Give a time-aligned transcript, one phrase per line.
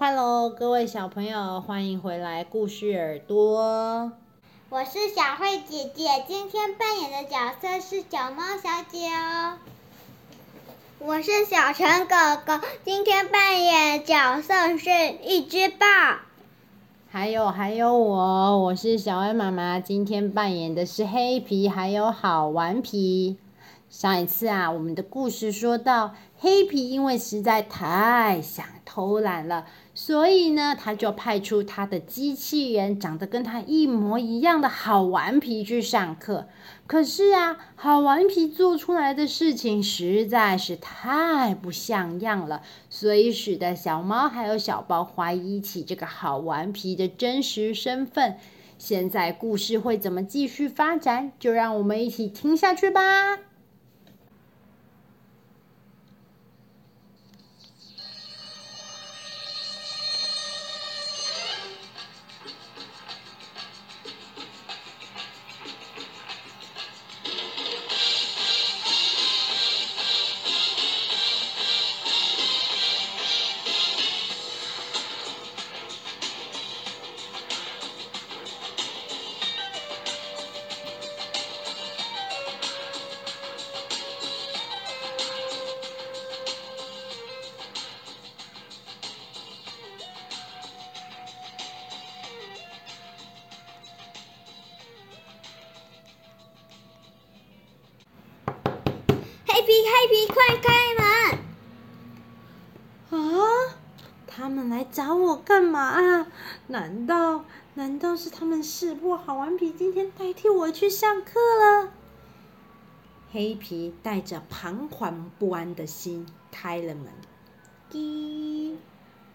[0.00, 4.12] Hello，各位小朋友，欢迎回来故事耳朵。
[4.70, 9.58] 我是小慧姐姐，今天扮演的角色是小猫小姐哦。
[10.98, 14.90] 我是小陈哥哥，今天扮演角色是
[15.22, 15.86] 一只豹。
[17.10, 23.36] 还有还有我，我是小恩妈妈，今天扮演的是黑皮，还有好顽皮。
[23.90, 36.48] 上一次啊，我们的故事说到，黑皮因为实在太想偷懒了，所以呢，他就派出他的机器人，长得跟他一模一样的好顽皮去上课。
[36.86, 48.36] 可是啊，好顽皮做出来的事情实在是太不像样了，所以使得小猫还有小包怀疑起这个好顽皮的真实身份。
[48.78, 51.32] 现在故事会怎么继续发展？
[51.38, 53.51] 就让我们一起听下去吧。
[104.34, 106.26] 他们来找我干嘛啊？
[106.68, 107.44] 难道
[107.74, 111.92] 难道是他们识破好顽皮今天代替我去上课了？
[113.30, 117.12] 黑皮带着彷徨不安的心开了门。
[117.90, 118.78] 滴，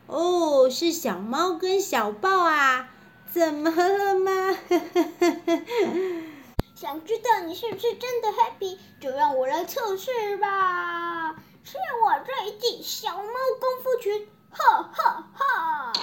[0.08, 2.90] 哦，是小猫跟小豹啊？
[3.32, 4.58] 怎么了吗？
[6.74, 11.36] 想知道你是不是真的黑皮，就让我来测试吧！
[11.64, 15.94] 是我这一记小猫功夫拳，哈哈哈！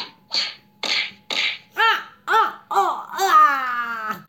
[1.74, 1.82] 啊
[2.24, 4.26] 啊哦啊！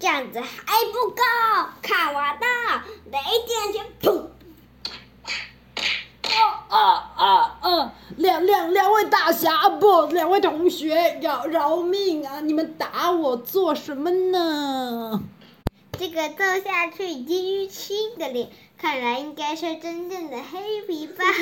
[0.00, 1.22] 这样子还不够，
[1.82, 2.46] 看我的
[3.10, 4.28] 雷电拳，砰！
[6.68, 7.92] 啊啊啊！
[8.16, 12.40] 两两两位大侠，不，两位同学，要饶命啊！
[12.40, 15.22] 你们打我做什么呢？
[15.98, 21.24] 这个揍下去已经淤青的脸，看来应该是真正的黑皮吧？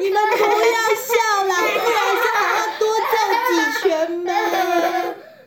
[0.00, 0.48] 你们不要
[0.94, 3.14] 笑了，不然就还要多揍
[3.48, 3.52] 几
[3.82, 4.30] 拳吗？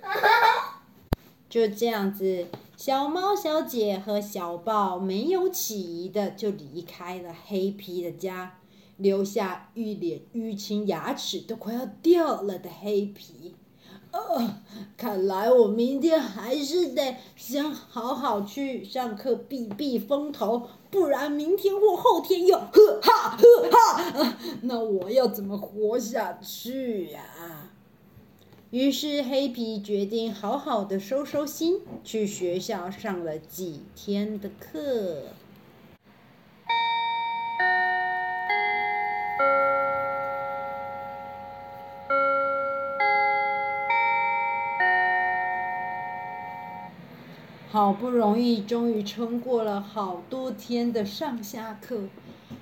[1.49, 2.47] 就这样子。
[2.75, 8.59] 小猫小姐和小豹没有起疑的就离开了黑皮的家，
[8.97, 13.55] 留下一脸淤青、牙齿都快要掉了的黑皮。
[14.15, 14.61] 呃，
[14.95, 27.71] 看来我明天还是得先好好去上课避避风头，不然明天或后天又呵哈呵哈， 那我要怎么活下去呀？
[28.71, 35.23] 于是黑皮决定好好的收收心，去学校上了几天的课。
[47.75, 52.03] 好不容易，终于撑过了好多天的上下课，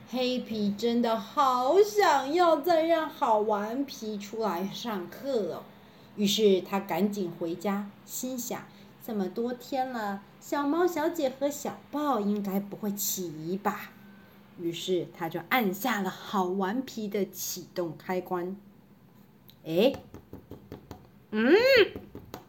[0.09, 5.63] 黑皮真的好想要再让好顽皮出来上课哦。
[6.15, 8.59] 于是他赶紧回家，心想：
[9.05, 13.91] 这么多天了，小猫小姐和小豹应该不会起疑吧？
[14.57, 18.57] 于是他就按下了好顽皮的启动开关。
[19.63, 19.93] 哎，
[21.29, 21.53] 嗯，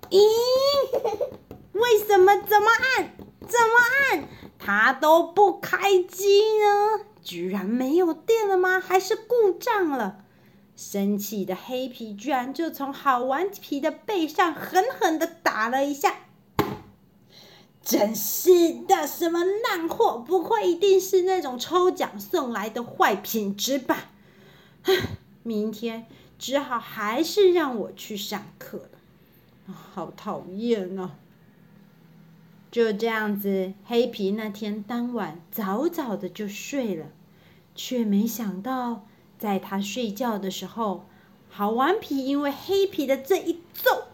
[0.08, 0.18] 咦，
[1.74, 2.34] 为什么？
[2.36, 3.14] 怎么按？
[3.40, 4.28] 怎么按？
[4.58, 7.04] 它都不开机呢？
[7.22, 8.80] 居然没有电了吗？
[8.80, 10.24] 还是故障了？
[10.76, 16.16] 生气的黑皮居然就从好顽皮的背上狠狠的打了一下，
[17.80, 20.18] 真是的，什么烂货！
[20.18, 24.10] 不会一定是那种抽奖送来的坏品质吧？
[25.44, 26.06] 明天
[26.38, 31.12] 只好还是让我去上课了，好讨厌啊！
[32.74, 37.06] 就这样子黑皮那天当晚早早的就睡了
[37.76, 39.06] 却没想到
[39.38, 41.06] 在他睡觉的时候
[41.48, 44.08] 好顽皮因为黑皮的这一揍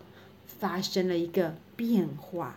[0.45, 2.57] 发生了一个变化。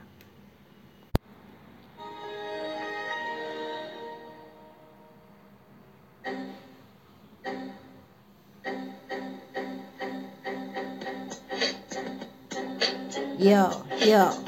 [13.40, 13.72] 呦
[14.06, 14.43] 呦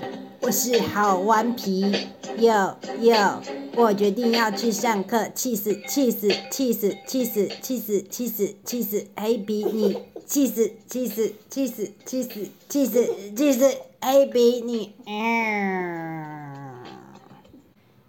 [0.45, 1.81] 我是好顽皮，
[2.37, 3.41] 哟哟，
[3.75, 16.83] 我决定要去上课，气死气死气死气死气死气死气死黑皮你，气死气死气死气死气死气死黑皮你，嗯。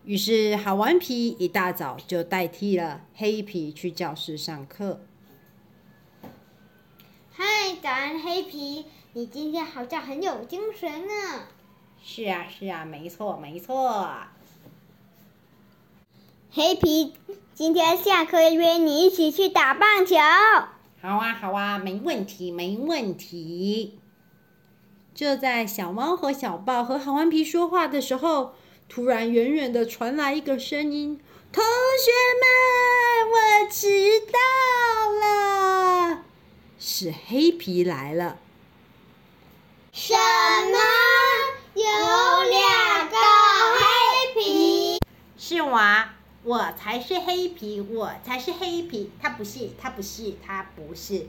[0.05, 5.01] 于是好顽皮一大早就代替了黑皮去教室上课。
[7.33, 7.45] 嗨，
[7.83, 8.85] 早安，黑皮！
[9.15, 11.47] 你今天好像很有精神呢。
[12.09, 14.09] 是啊，是啊，没错，没错。
[16.53, 17.13] 黑皮，
[17.53, 20.15] 今天下课约你一起去打棒球。
[21.03, 23.99] 好啊，好啊，没问题，没问题。
[25.17, 28.55] 就在小猫和小豹和好顽皮说话的时候，
[28.89, 31.21] 突然远远的传来一个声音
[31.53, 34.39] ：“同学们，我迟到
[35.11, 36.23] 了。”
[36.79, 38.39] 是黑皮来了。
[39.93, 40.79] 什么？
[41.77, 43.17] 有两个
[43.77, 44.99] 黑皮？
[45.37, 45.79] 是我，
[46.43, 48.51] 我才是黑皮，我才是。
[48.53, 49.13] 黑皮。
[49.21, 51.27] 他不是，他不是，他不是。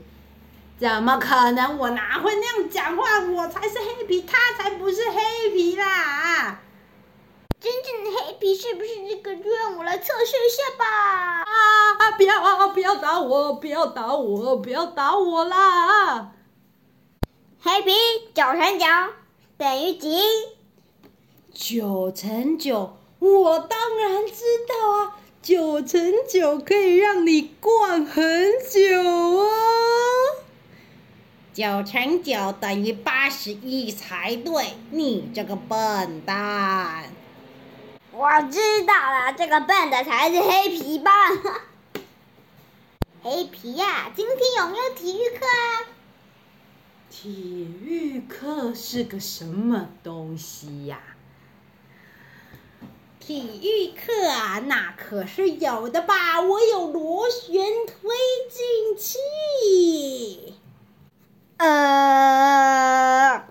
[0.78, 1.76] 怎么可能？
[1.76, 3.20] 我哪会那样讲话？
[3.20, 3.74] 我才是。
[3.78, 5.10] 黑皮，他才不是。
[5.10, 6.62] 黑皮啦！
[7.60, 8.74] 真正的黑皮是。
[8.74, 8.88] 不是。
[9.06, 9.36] 这个？
[9.36, 11.42] 就让我来测试一下吧！
[11.42, 11.44] 啊
[11.98, 12.12] 啊！
[12.12, 12.68] 不要啊！
[12.68, 13.52] 不要打我！
[13.52, 14.56] 不要打我！
[14.56, 16.30] 不要打我啦！
[17.60, 17.92] 黑皮
[18.32, 18.86] 九乘九
[19.58, 20.08] 等于几？
[21.52, 25.16] 九乘九，我当然知道啊！
[25.42, 29.48] 九乘九可以让你逛很久哦。
[31.52, 37.12] 九乘九等于八十一才对，你这个笨蛋！
[38.12, 41.10] 我知道了，这个笨的才是黑皮吧？
[43.24, 45.57] 黑皮呀、啊，今天有没有体育课啊？
[47.20, 51.18] 体育课是个什么东西呀、啊？
[53.18, 56.40] 体育课啊，那可是有的吧？
[56.40, 57.96] 我有螺旋推
[58.48, 60.54] 进器。
[61.56, 63.48] 呃。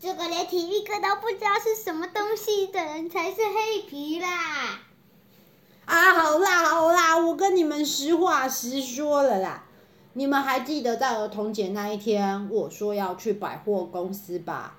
[0.00, 4.78] 这个连体育课都不知道是什么东西的人才是黑皮啦！
[5.84, 9.64] 啊，好啦好啦，我跟你们实话实说了啦。
[10.14, 14.74] 你们还记得在儿童节那一天，我说要去百货公司吧？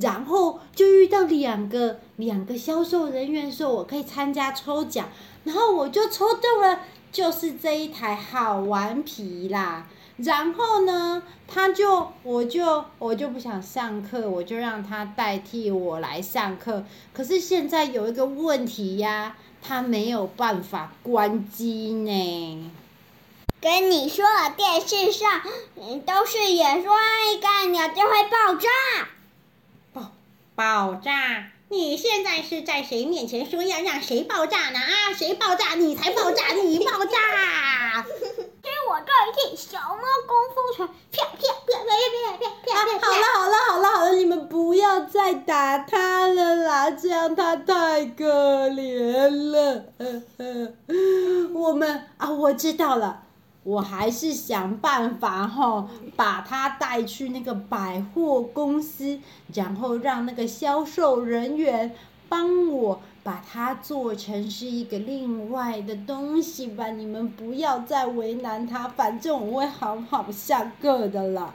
[0.00, 5.08] 然后就遇到两个两个销售人员说我可以参加抽奖，
[5.42, 6.80] 然后我就抽中了，
[7.10, 9.88] 就是这一台好顽皮啦。
[10.18, 16.84] 然后呢，他就，我就，我就不想上课，我就让他代替我来上课。
[17.12, 22.70] 可是现在有一个问题呀，他没有办法关机呢。
[23.60, 25.42] 跟你说了，电视上
[26.06, 26.94] 都是演说
[27.32, 28.68] 一干鸟就会爆炸。
[29.92, 30.12] 爆
[30.54, 31.50] 爆炸？
[31.70, 34.78] 你现在是在谁面前说要让谁爆炸呢？
[34.78, 35.74] 啊，谁爆炸？
[35.74, 36.52] 你才爆炸！
[36.54, 38.06] 你爆炸！
[38.88, 41.36] 我这一记小猫功夫拳，啪啪
[41.66, 41.90] 啪啪
[42.38, 43.04] 啪啪啪啪！
[43.06, 49.84] 好了好了好了好了，你们不要再打他了啦，这样他太可怜了。
[51.52, 53.24] 我们啊，我知道了，
[53.68, 59.20] 我还是想办法哈，把他带去那个百货公司，
[59.52, 61.94] 然后让那个销售人员
[62.28, 63.00] 帮我。
[63.24, 71.54] 把它做成是一个另外的东西吧，你们不要再为难他，反正我会好好下课的了。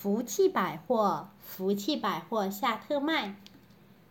[0.00, 3.34] 福气百货，福气百货下特卖。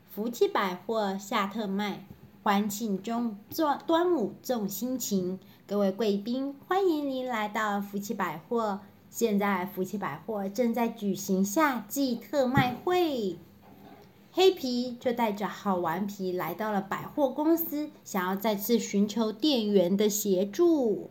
[0.10, 2.06] 福气百货下特卖，
[2.44, 5.40] 欢庆中端端午重心情。
[5.66, 8.82] 各位贵宾，欢迎您来到福气百货。
[9.10, 13.38] 现在福气百货正在举行夏季特卖会。
[14.34, 21.10] 黑皮就带着好顽皮来到了百货公司，想要再次寻求店员的协助。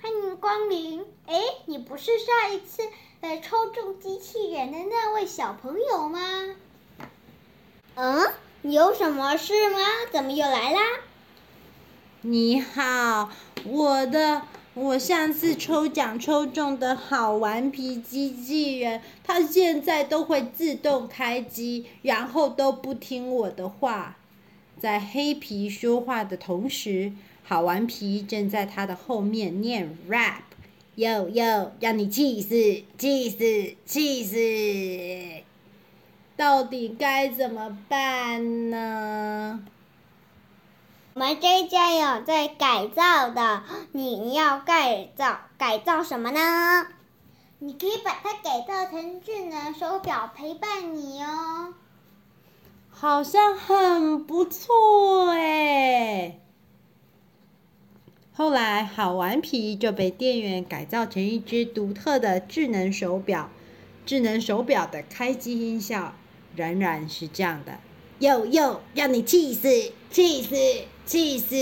[0.00, 1.04] 欢迎光临。
[1.26, 2.82] 哎，你不是上一次
[3.20, 6.20] 呃抽中机器人的那位小朋友吗？
[7.96, 9.78] 嗯，你有什么事吗？
[10.12, 10.80] 怎么又来啦？
[12.20, 13.30] 你好，
[13.64, 14.42] 我的，
[14.74, 24.16] 我上次抽奖抽中的好顽皮机器人，它现在都会自动开机，然后都不听我的话。
[24.78, 30.42] 在黑皮说话的同时，好顽皮正在他的后面念 rap，
[30.96, 32.48] 哟哟，让你气死，
[32.96, 35.44] 气死，气死！
[36.36, 39.62] 到底该怎么办呢？
[41.12, 43.62] 我们这一家有在改造的，
[43.92, 46.86] 你要改造改造什么呢？
[47.58, 51.74] 你可以把它改造成智能手表陪伴你哦。
[52.90, 56.15] 好像很不错哎。
[58.38, 63.50] 后来，好顽皮就被店员改造成一只独特的智能手表。
[64.04, 66.14] 智能手表的开机音效
[66.54, 67.78] 仍然是这样的：
[68.18, 70.54] 呦呦，让你气死，气死，
[71.06, 71.56] 气死！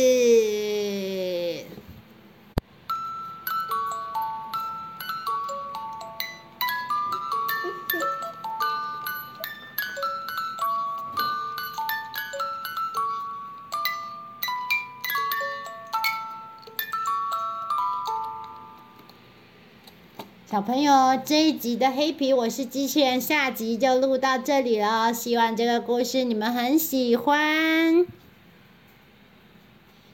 [20.54, 25.12] 小朋友，这一集的黑皮我是机器人，下集就录到这里了。
[25.12, 28.06] 希望这个故事你们很喜欢，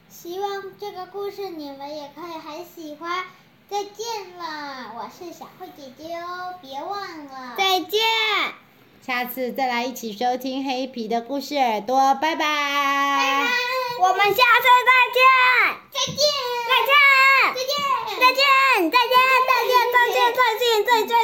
[0.08, 3.22] 希望这个故事你们也可以很喜欢。
[3.68, 7.54] 再见了，我是小慧姐姐哦，别忘了。
[7.58, 8.00] 再见，
[9.06, 12.38] 下次再来一起收听黑皮的故事耳朵，拜拜。
[12.38, 13.50] 拜拜，
[14.00, 14.38] 我们下次
[14.88, 15.20] 再见。
[15.92, 16.06] 再见。
[16.06, 16.06] 再见。
[16.06, 16.59] 再见。
[18.20, 18.44] 再见。
[18.90, 19.16] 再见。
[19.48, 19.72] 再见。
[19.94, 20.34] 再见。
[20.34, 20.84] 再见。
[20.84, 21.08] 再见。
[21.08, 21.20] 再。